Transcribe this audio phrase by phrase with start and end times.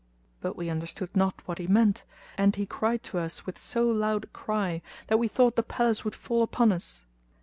[0.41, 2.05] But we understood not what he meant,
[2.35, 6.03] and he cried to us with so loud a cry that we thought the palace
[6.03, 7.05] would fall upon us.